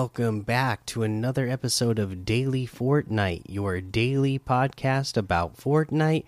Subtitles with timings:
[0.00, 6.24] welcome back to another episode of Daily Fortnite, your daily podcast about Fortnite.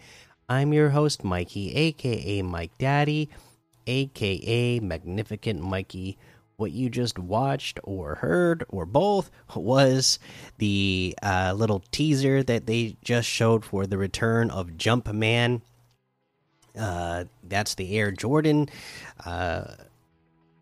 [0.47, 3.31] I'm your host, Mikey, aka Mike Daddy,
[3.87, 6.19] aka Magnificent Mikey.
[6.57, 10.19] What you just watched or heard or both was
[10.59, 15.63] the uh, little teaser that they just showed for the return of Jumpman.
[16.79, 18.69] Uh, that's the Air Jordan.
[19.25, 19.65] Uh,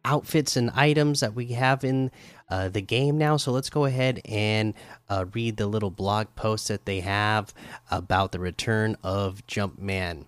[0.05, 2.11] outfits and items that we have in
[2.51, 3.37] uh, the game now.
[3.37, 4.75] So let's go ahead and
[5.09, 7.55] uh, read the little blog post that they have
[7.91, 10.27] about the return of Jumpman.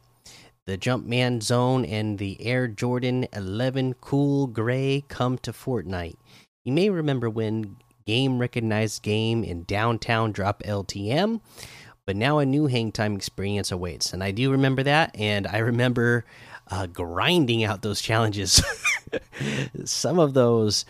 [0.64, 6.16] The Jumpman Zone and the Air Jordan 11 Cool Gray come to Fortnite.
[6.64, 11.40] You may remember when Game recognized Game in downtown drop LTM,
[12.06, 14.12] but now a new hang time experience awaits.
[14.12, 16.24] And I do remember that, and I remember
[16.70, 18.62] uh, grinding out those challenges.
[19.84, 20.84] Some of those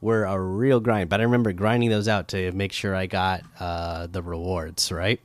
[0.00, 3.42] were a real grind, but I remember grinding those out to make sure I got
[3.58, 5.20] uh, the rewards, right?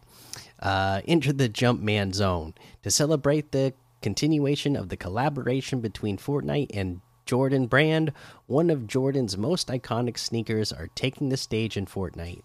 [0.59, 7.01] Uh, enter the Jumpman Zone to celebrate the continuation of the collaboration between Fortnite and
[7.25, 8.11] Jordan Brand.
[8.47, 12.41] One of Jordan's most iconic sneakers are taking the stage in Fortnite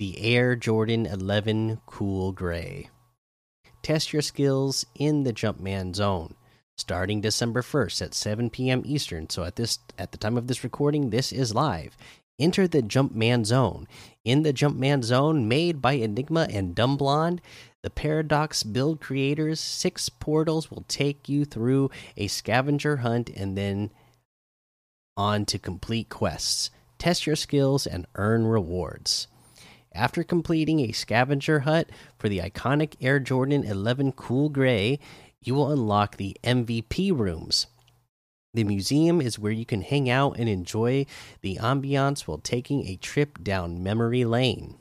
[0.00, 2.88] the Air Jordan 11 Cool Gray.
[3.82, 6.34] Test your skills in the Jumpman Zone
[6.80, 8.82] starting December 1st at 7 p.m.
[8.84, 9.28] Eastern.
[9.30, 11.96] So at this at the time of this recording, this is live.
[12.38, 13.86] Enter the Jumpman Zone.
[14.24, 17.42] In the Jumpman Zone, made by Enigma and Dumb Blonde,
[17.82, 23.90] the Paradox build creators, six portals will take you through a scavenger hunt and then
[25.16, 26.70] on to complete quests.
[26.98, 29.26] Test your skills and earn rewards.
[29.92, 34.98] After completing a scavenger hunt for the iconic Air Jordan 11 Cool Gray,
[35.42, 37.66] you will unlock the MVP rooms.
[38.52, 41.06] The museum is where you can hang out and enjoy
[41.40, 44.76] the ambiance while taking a trip down memory lane.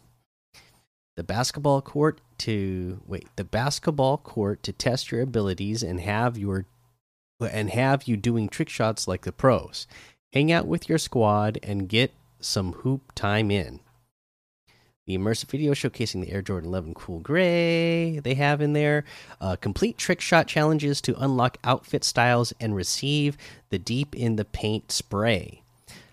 [1.15, 6.65] The basketball court to wait, the basketball court to test your abilities and have your
[7.39, 9.87] and have you doing trick shots like the pros.
[10.33, 13.79] Hang out with your squad and get some hoop time in
[15.09, 19.05] the immersive video showcasing the Air Jordan 11 Cool Gray they have in there.
[19.41, 23.35] Uh, complete trick shot challenges to unlock outfit styles and receive
[23.71, 25.63] the Deep in the Paint spray.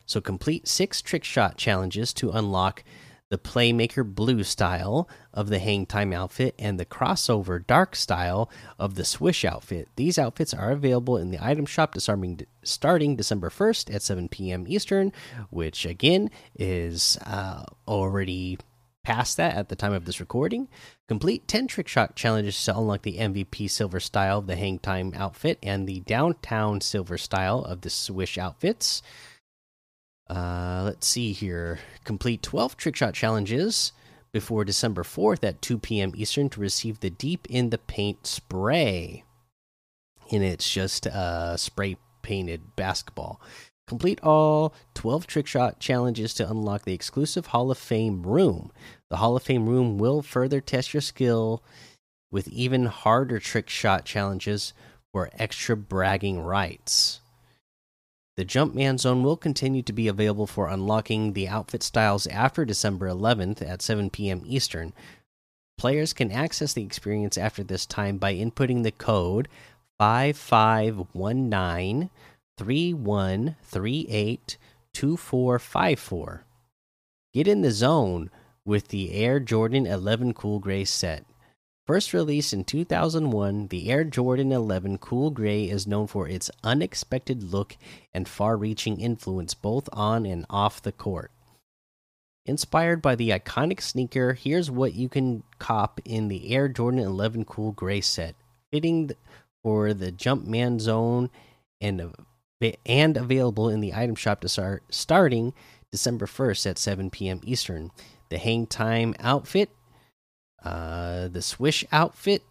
[0.06, 2.84] So, complete six trick shot challenges to unlock
[3.28, 8.48] the Playmaker Blue style of the Hang Time outfit and the Crossover Dark style
[8.78, 9.88] of the Swish outfit.
[9.96, 14.64] These outfits are available in the item shop starting, starting December 1st at 7 p.m.
[14.66, 15.12] Eastern,
[15.50, 18.56] which again is uh, already
[19.06, 20.66] past that at the time of this recording.
[21.06, 25.12] Complete 10 trick shot challenges to unlock the MVP silver style of the Hang Time
[25.14, 29.02] outfit and the downtown silver style of the Swish outfits.
[30.28, 31.78] Uh, let's see here.
[32.02, 33.92] Complete 12 trick shot challenges
[34.32, 36.12] before December 4th at 2 p.m.
[36.16, 39.22] Eastern to receive the Deep in the Paint spray.
[40.32, 43.40] And it's just a spray painted basketball.
[43.86, 48.72] Complete all 12 trick shot challenges to unlock the exclusive Hall of Fame room.
[49.10, 51.62] The Hall of Fame room will further test your skill
[52.30, 54.72] with even harder trick shot challenges
[55.12, 57.20] for extra bragging rights.
[58.36, 63.08] The Jumpman Zone will continue to be available for unlocking the outfit styles after December
[63.08, 64.42] 11th at 7 p.m.
[64.44, 64.92] Eastern.
[65.78, 69.48] Players can access the experience after this time by inputting the code
[69.98, 72.10] 5519
[72.58, 74.58] 3138
[74.92, 76.44] 2454.
[77.32, 78.30] Get in the zone
[78.66, 81.24] with the Air Jordan 11 Cool Gray set.
[81.86, 87.44] First released in 2001, the Air Jordan 11 Cool Gray is known for its unexpected
[87.44, 87.76] look
[88.12, 91.30] and far reaching influence both on and off the court.
[92.44, 97.44] Inspired by the iconic sneaker, here's what you can cop in the Air Jordan 11
[97.44, 98.34] Cool Gray set.
[98.72, 99.12] Fitting
[99.62, 101.30] for the Jumpman Zone
[101.80, 102.12] and,
[102.84, 105.54] and available in the item shop to start starting
[105.92, 107.40] December 1st at 7 p.m.
[107.44, 107.92] Eastern
[108.28, 109.70] the hang time outfit,
[110.64, 112.42] uh, the swish outfit,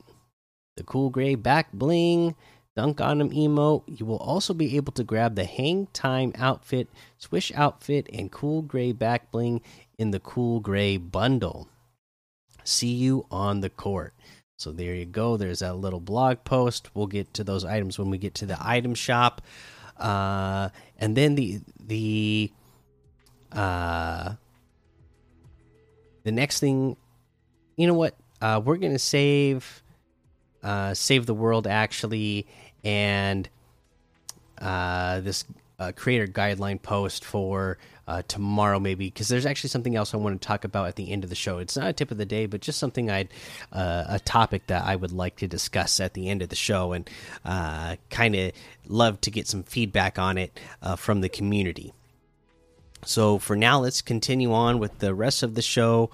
[0.77, 2.35] the cool gray back bling,
[2.75, 3.83] dunk on him emote.
[3.87, 6.87] You will also be able to grab the hang time outfit,
[7.17, 9.61] swish outfit, and cool gray back bling
[9.97, 11.67] in the cool gray bundle.
[12.63, 14.13] See you on the court.
[14.57, 15.37] So there you go.
[15.37, 16.95] There's that little blog post.
[16.95, 19.41] We'll get to those items when we get to the item shop.
[19.97, 22.51] Uh, and then the the
[23.51, 24.33] uh
[26.25, 26.97] the next thing,
[27.77, 28.15] you know what?
[28.41, 29.81] Uh, we're gonna save,
[30.61, 32.45] uh, save the world actually,
[32.83, 33.47] and
[34.59, 35.45] uh, this
[35.79, 37.77] a creator guideline post for
[38.07, 41.11] uh, tomorrow, maybe, because there's actually something else I want to talk about at the
[41.11, 41.57] end of the show.
[41.57, 43.29] It's not a tip of the day, but just something I'd
[43.71, 46.93] uh, a topic that I would like to discuss at the end of the show,
[46.93, 47.09] and
[47.43, 48.51] uh, kind of
[48.87, 51.93] love to get some feedback on it uh, from the community.
[53.05, 56.09] So for now, let's continue on with the rest of the show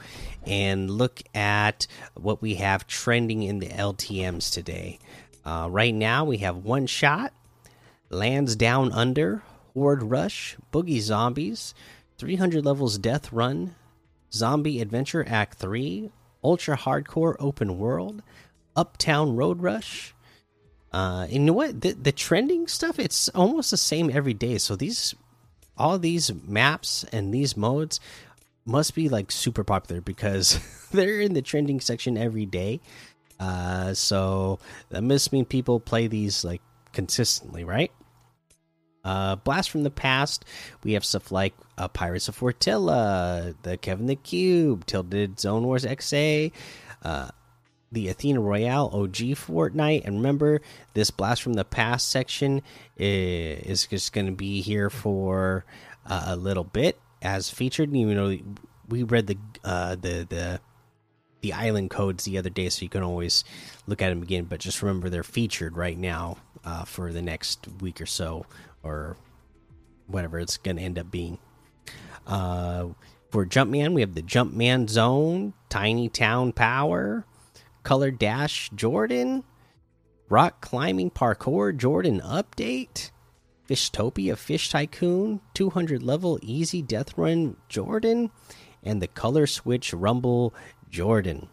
[0.45, 4.99] and look at what we have trending in the LTMs today.
[5.45, 7.33] Uh, right now, we have one shot,
[8.09, 9.41] lands down under,
[9.73, 11.73] horde rush, boogie zombies,
[12.17, 13.73] 300 levels death run,
[14.33, 16.11] zombie adventure act 3,
[16.43, 18.21] ultra hardcore open world,
[18.75, 20.13] uptown road rush.
[20.93, 21.79] Uh, and you know what?
[21.79, 24.57] The, the trending stuff, it's almost the same every day.
[24.57, 25.15] So these
[25.77, 27.99] all these maps and these modes
[28.65, 30.59] must be like super popular because
[30.91, 32.79] they're in the trending section every day.
[33.39, 34.59] Uh, so
[34.89, 36.61] that must mean people play these like
[36.93, 37.91] consistently, right?
[39.03, 40.45] Uh, Blast from the past,
[40.83, 45.85] we have stuff like uh, Pirates of Fortilla, the Kevin the Cube, Tilted Zone Wars
[45.85, 46.51] XA,
[47.01, 47.29] uh,
[47.91, 50.05] the Athena Royale OG Fortnite.
[50.05, 50.61] And remember,
[50.93, 52.61] this Blast from the Past section
[52.97, 55.65] is, just going to be here for
[56.05, 57.95] uh, a little bit as featured.
[57.95, 58.37] You know,
[58.87, 60.61] we read the uh, the the
[61.41, 63.43] the island codes the other day, so you can always
[63.87, 64.45] look at them again.
[64.45, 68.45] But just remember, they're featured right now uh, for the next week or so,
[68.83, 69.17] or
[70.07, 71.39] whatever it's going to end up being.
[72.27, 72.87] Uh,
[73.31, 77.25] for Jumpman, we have the Jumpman Zone, Tiny Town Power,
[77.83, 79.43] Color Dash Jordan,
[80.29, 83.11] Rock Climbing Parkour Jordan Update,
[83.67, 88.31] Fishtopia Fish Tycoon, 200 level Easy Death Run Jordan,
[88.83, 90.53] and the Color Switch Rumble
[90.89, 91.47] Jordan.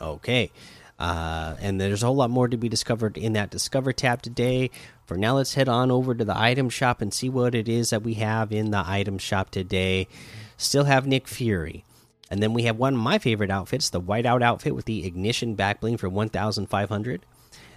[0.00, 0.50] Okay.
[0.98, 4.70] Uh, and there's a whole lot more to be discovered in that Discover tab today.
[5.04, 7.90] For now, let's head on over to the item shop and see what it is
[7.90, 10.08] that we have in the item shop today.
[10.56, 11.84] Still have Nick Fury.
[12.30, 15.54] And then we have one of my favorite outfits, the whiteout outfit with the ignition
[15.54, 17.26] back bling for 1,500.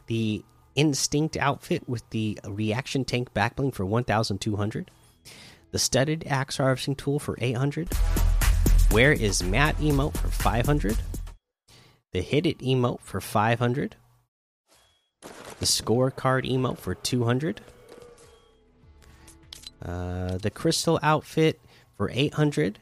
[0.07, 0.43] The
[0.75, 4.91] instinct outfit with the reaction tank back bling for 1,200.
[5.71, 7.93] The studded axe harvesting tool for 800.
[8.91, 10.97] Where is Matt emote for 500.
[12.11, 13.95] The hit it emote for 500.
[15.21, 17.61] The scorecard emote for 200.
[19.85, 21.61] Uh, the crystal outfit
[21.95, 22.79] for 800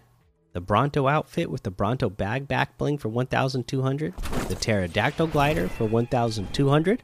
[0.58, 5.86] the Bronto outfit with the Bronto bag back bling for 1200, the Pterodactyl glider for
[5.86, 7.04] 1200,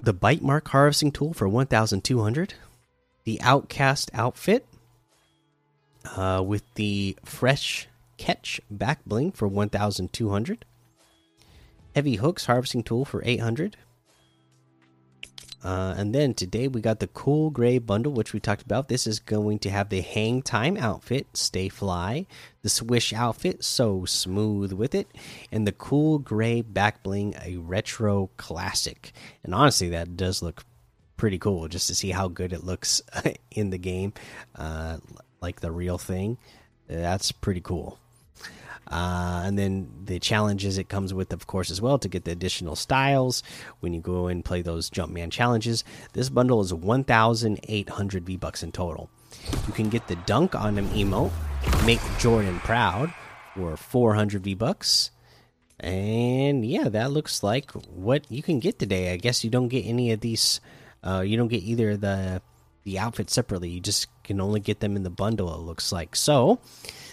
[0.00, 2.54] the bite mark harvesting tool for 1200,
[3.24, 4.68] the Outcast outfit
[6.14, 10.64] uh, with the fresh catch back bling for 1200,
[11.96, 13.76] heavy hooks harvesting tool for 800
[15.64, 18.88] uh, and then today we got the cool gray bundle, which we talked about.
[18.88, 22.26] This is going to have the hang time outfit, stay fly,
[22.62, 25.08] the swish outfit, so smooth with it,
[25.50, 29.12] and the cool gray back bling, a retro classic.
[29.42, 30.64] And honestly, that does look
[31.16, 33.02] pretty cool just to see how good it looks
[33.50, 34.12] in the game,
[34.54, 34.98] uh,
[35.40, 36.38] like the real thing.
[36.86, 37.98] That's pretty cool.
[38.90, 42.30] Uh, and then the challenges it comes with, of course, as well to get the
[42.30, 43.42] additional styles
[43.80, 45.84] when you go and play those Jumpman challenges.
[46.14, 49.10] This bundle is 1,800 V bucks in total.
[49.66, 51.32] You can get the Dunk on him emote,
[51.84, 53.12] make Jordan proud,
[53.54, 55.10] for 400 V bucks.
[55.80, 59.12] And yeah, that looks like what you can get today.
[59.12, 60.60] I guess you don't get any of these.
[61.02, 62.42] Uh, you don't get either the
[62.88, 63.68] the outfits separately.
[63.68, 65.54] You just can only get them in the bundle.
[65.54, 66.58] It looks like so.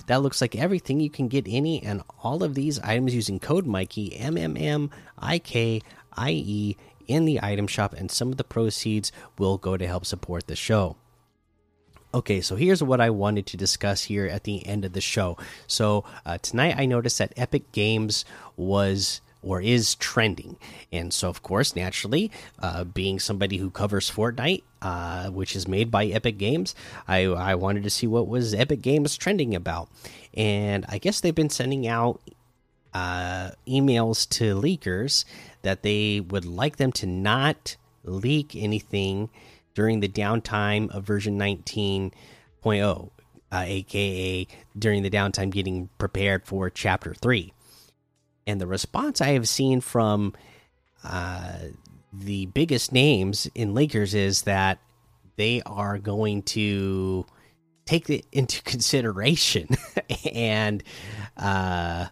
[0.08, 1.02] That looks like everything.
[1.02, 4.90] You can get any and all of these items using code Mikey M M M
[5.20, 5.82] I K
[6.14, 6.78] I E
[7.08, 10.56] in the item shop, and some of the proceeds will go to help support the
[10.56, 10.96] show.
[12.14, 15.38] Okay, so here's what I wanted to discuss here at the end of the show.
[15.68, 18.24] So uh, tonight I noticed that Epic Games
[18.56, 20.58] was or is trending.
[20.92, 25.92] And so, of course, naturally, uh, being somebody who covers Fortnite, uh, which is made
[25.92, 26.76] by Epic Games,
[27.08, 29.88] I, I wanted to see what was Epic Games trending about.
[30.34, 32.20] And I guess they've been sending out
[32.94, 35.26] uh, emails to leakers
[35.62, 39.30] that they would like them to not leak anything
[39.76, 43.10] during the downtime of version 19.0.
[43.52, 44.48] Uh, aka
[44.78, 47.54] during the downtime getting prepared for chapter 3
[48.48, 50.34] and the response I have seen from
[51.04, 51.58] uh,
[52.14, 54.80] the biggest names in Lakers is that
[55.36, 57.26] they are going to
[57.86, 59.68] take it into consideration
[60.34, 60.82] and
[61.38, 62.08] uh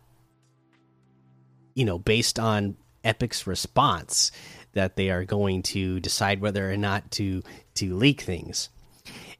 [1.73, 4.31] you know based on epic's response
[4.73, 7.41] that they are going to decide whether or not to
[7.75, 8.69] to leak things.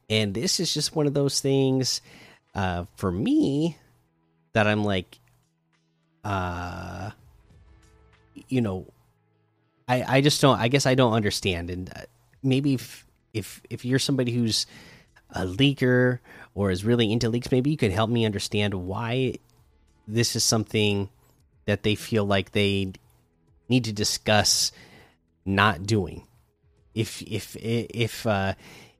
[0.08, 2.00] And this is just one of those things
[2.54, 3.78] uh, for me
[4.52, 5.18] that I'm like,
[6.24, 7.10] uh,
[8.48, 8.86] you know,
[9.86, 10.58] I I just don't.
[10.58, 11.70] I guess I don't understand.
[11.70, 12.02] And uh,
[12.42, 14.66] maybe if if if you're somebody who's
[15.30, 16.20] a leaker
[16.54, 19.38] or is really into leaks, maybe you could help me understand why
[20.06, 21.08] this is something
[21.66, 22.92] that they feel like they
[23.68, 24.72] need to discuss
[25.44, 26.26] not doing.
[26.94, 28.54] If if if uh,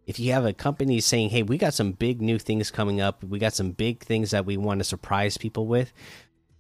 [0.07, 3.23] if you have a company saying, "Hey, we got some big new things coming up.
[3.23, 5.93] We got some big things that we want to surprise people with,"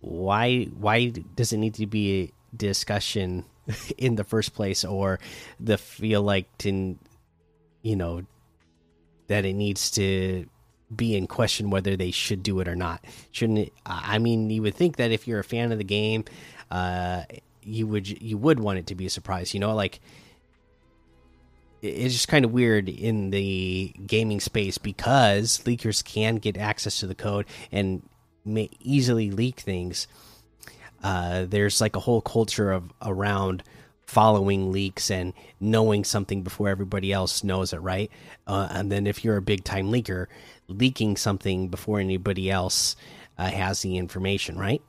[0.04, 3.44] why why does it need to be a discussion
[3.98, 5.18] in the first place, or
[5.58, 6.98] the feel like to
[7.82, 8.22] you know
[9.28, 10.46] that it needs to
[10.94, 13.04] be in question whether they should do it or not.
[13.32, 13.72] Shouldn't it?
[13.86, 16.24] I mean, you would think that if you're a fan of the game,
[16.70, 17.22] uh,
[17.62, 19.54] you would you would want it to be a surprise.
[19.54, 20.00] You know, like
[21.80, 27.06] it's just kind of weird in the gaming space because leakers can get access to
[27.06, 28.02] the code and
[28.44, 30.06] may easily leak things.
[31.02, 33.62] Uh, there's like a whole culture of around
[34.06, 38.10] following leaks and knowing something before everybody else knows it, right?
[38.46, 40.26] Uh, and then if you're a big time leaker,
[40.68, 42.96] leaking something before anybody else
[43.38, 44.82] uh, has the information, right?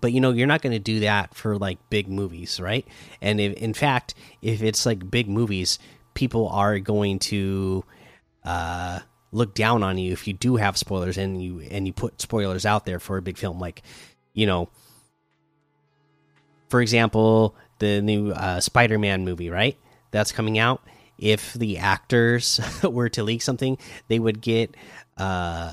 [0.00, 2.86] But you know, you're not going to do that for like big movies, right?
[3.20, 5.78] And if, in fact, if it's like big movies,
[6.14, 7.84] people are going to
[8.44, 9.00] uh,
[9.32, 12.64] look down on you if you do have spoilers and you and you put spoilers
[12.64, 13.58] out there for a big film.
[13.58, 13.82] Like,
[14.32, 14.68] you know,
[16.68, 19.76] for example, the new uh, Spider-Man movie, right?
[20.10, 20.82] That's coming out.
[21.18, 24.76] If the actors were to leak something, they would get,
[25.16, 25.72] uh,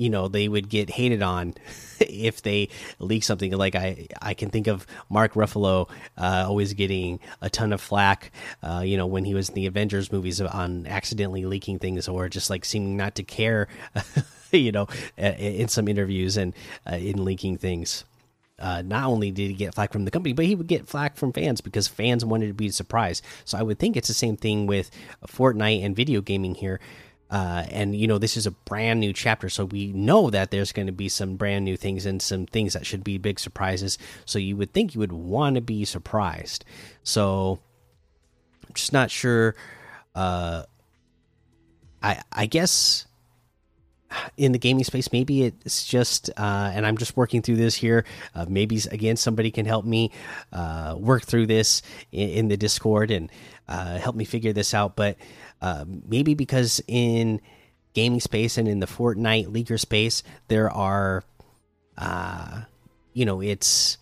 [0.00, 1.54] you know, they would get hated on
[2.00, 3.52] if they leak something.
[3.52, 8.32] Like I, I can think of Mark Ruffalo uh, always getting a ton of flack,
[8.62, 12.30] uh, you know, when he was in the Avengers movies on accidentally leaking things or
[12.30, 13.68] just like seeming not to care,
[14.52, 14.88] you know,
[15.18, 16.54] in some interviews and
[16.90, 18.04] uh, in leaking things
[18.58, 21.16] uh, not only did he get flack from the company, but he would get flack
[21.16, 23.24] from fans because fans wanted to be surprised.
[23.44, 24.90] So I would think it's the same thing with
[25.26, 26.78] Fortnite and video gaming here.
[27.30, 30.72] Uh, and you know this is a brand new chapter, so we know that there's
[30.72, 33.98] going to be some brand new things and some things that should be big surprises.
[34.24, 36.64] So you would think you would want to be surprised.
[37.04, 37.60] So
[38.66, 39.54] I'm just not sure.
[40.14, 40.64] Uh,
[42.02, 43.06] I I guess
[44.36, 48.04] in the gaming space maybe it's just uh, and i'm just working through this here
[48.34, 50.10] uh, maybe again somebody can help me
[50.52, 53.30] uh, work through this in, in the discord and
[53.70, 54.96] uh, help me figure this out.
[54.96, 55.16] But
[55.62, 57.40] uh, maybe because in
[57.94, 61.24] gaming space and in the fortnite leaker space there are
[61.98, 62.62] uh,
[63.12, 63.98] you know it's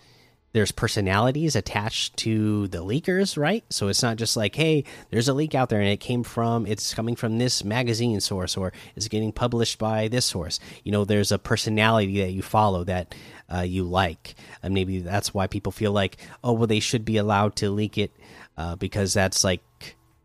[0.53, 3.65] there's personalities attached to the leakers, right?
[3.71, 6.67] So it's not just like, hey, there's a leak out there and it came from,
[6.67, 10.59] it's coming from this magazine source or it's getting published by this source.
[10.85, 13.15] You know, there's a personality that you follow that
[13.55, 14.35] uh, you like.
[14.63, 17.99] And maybe that's why people feel like, oh, well, they should be allowed to leak
[17.99, 18.13] it
[18.57, 19.63] uh, because that's like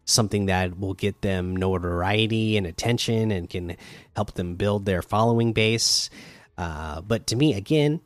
[0.06, 3.76] something that will get them notoriety and attention and can
[4.16, 6.10] help them build their following base.
[6.58, 8.00] Uh, but to me, again,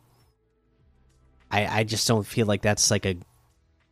[1.52, 3.18] I I just don't feel like that's like a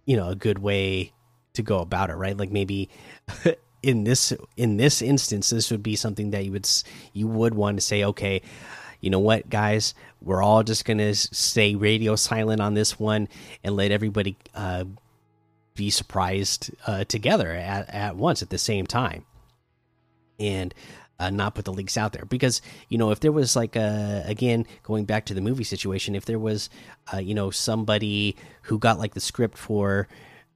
[0.05, 1.13] you know a good way
[1.53, 2.37] to go about it, right?
[2.37, 2.89] Like maybe
[3.83, 6.67] in this in this instance, this would be something that you would
[7.13, 8.41] you would want to say, okay,
[8.99, 13.27] you know what, guys, we're all just gonna stay radio silent on this one
[13.63, 14.85] and let everybody uh,
[15.75, 19.25] be surprised uh, together at at once at the same time,
[20.39, 20.73] and
[21.19, 22.25] uh, not put the leaks out there.
[22.25, 26.15] Because you know if there was like a again going back to the movie situation
[26.15, 26.69] if there was
[27.13, 30.07] uh, you know somebody who got like the script for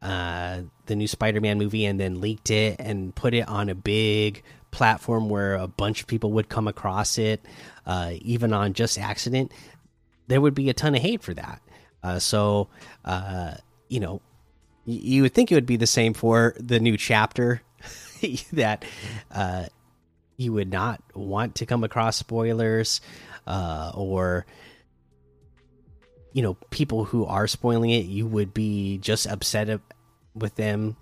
[0.01, 4.44] uh, the new Spider-Man movie and then leaked it and put it on a big
[4.72, 7.44] platform where a bunch of people would come across it
[7.86, 9.51] uh, even on just accident
[10.30, 11.62] there would be a ton of hate for that.
[12.01, 12.70] Uh, so
[13.04, 13.56] uh,
[13.89, 14.22] you know
[14.86, 17.62] you would think it would be the same for the new chapter
[18.54, 18.86] that
[19.32, 19.66] uh,
[20.39, 23.01] you would not want to come across spoilers
[23.46, 24.46] uh, or
[26.31, 29.81] you know people who are spoiling it you would be just upset
[30.34, 30.96] with them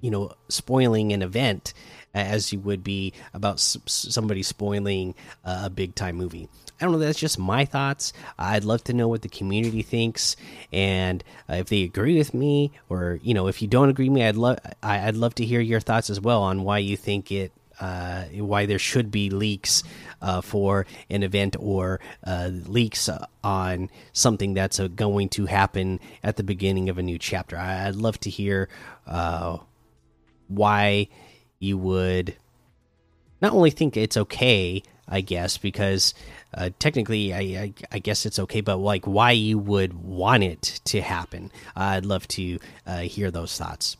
[0.00, 1.74] you know spoiling an event
[2.14, 6.48] as you would be about somebody spoiling a big time movie.
[6.80, 8.12] I don't know that's just my thoughts.
[8.38, 10.36] I'd love to know what the community thinks
[10.72, 14.14] and uh, if they agree with me or you know if you don't agree with
[14.14, 17.30] me i'd love i'd love to hear your thoughts as well on why you think
[17.30, 19.82] it uh, why there should be leaks
[20.22, 23.08] uh, for an event or uh, leaks
[23.42, 27.56] on something that's uh, going to happen at the beginning of a new chapter.
[27.56, 28.68] I, would love to hear
[29.06, 29.58] uh,
[30.48, 31.08] why
[31.58, 32.36] you would
[33.40, 36.14] not only think it's okay, I guess, because
[36.54, 40.80] uh, technically, I, I, I, guess it's okay, but like why you would want it
[40.84, 41.50] to happen.
[41.76, 42.58] I'd love to
[43.02, 43.96] hear those thoughts.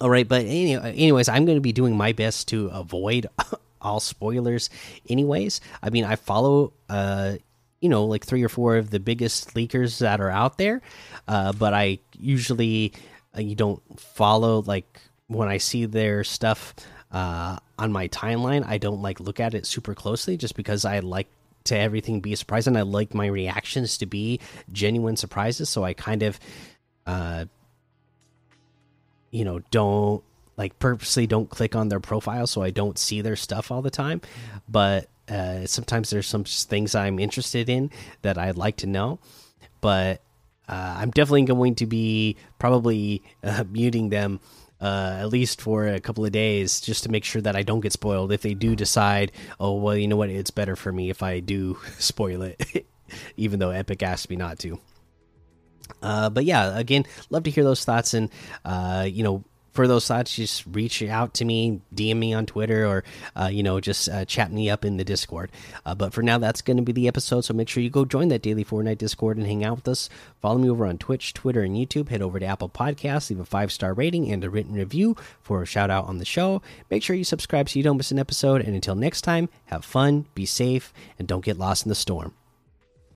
[0.00, 3.26] All right, but anyway, anyways, I'm going to be doing my best to avoid
[3.80, 4.70] all spoilers.
[5.08, 7.34] Anyways, I mean, I follow, uh,
[7.80, 10.82] you know, like three or four of the biggest leakers that are out there,
[11.26, 12.92] uh, but I usually
[13.36, 16.74] uh, you don't follow like when I see their stuff
[17.12, 18.64] uh, on my timeline.
[18.66, 21.28] I don't like look at it super closely just because I like
[21.64, 24.40] to everything be a surprise and I like my reactions to be
[24.72, 25.68] genuine surprises.
[25.68, 26.38] So I kind of
[27.06, 27.46] uh
[29.30, 30.22] you know don't
[30.56, 33.90] like purposely don't click on their profile so I don't see their stuff all the
[33.90, 34.20] time.
[34.68, 37.90] But uh, sometimes there's some things I'm interested in
[38.22, 39.20] that I'd like to know.
[39.80, 40.20] But
[40.68, 44.40] uh, I'm definitely going to be probably uh, muting them
[44.80, 47.80] uh, at least for a couple of days just to make sure that I don't
[47.80, 48.32] get spoiled.
[48.32, 51.40] If they do decide, oh well, you know what, it's better for me if I
[51.40, 52.86] do spoil it,
[53.36, 54.78] even though Epic asked me not to.
[56.02, 58.30] Uh, but yeah, again, love to hear those thoughts, and
[58.64, 59.44] uh, you know,
[59.78, 63.04] for those thoughts, just reach out to me, DM me on Twitter, or
[63.36, 65.52] uh, you know, just uh, chat me up in the Discord.
[65.86, 67.42] Uh, but for now, that's going to be the episode.
[67.42, 70.08] So make sure you go join that daily Fortnite Discord and hang out with us.
[70.40, 72.08] Follow me over on Twitch, Twitter, and YouTube.
[72.08, 75.62] Head over to Apple Podcasts, leave a five star rating and a written review for
[75.62, 76.60] a shout out on the show.
[76.90, 78.62] Make sure you subscribe so you don't miss an episode.
[78.62, 82.34] And until next time, have fun, be safe, and don't get lost in the storm.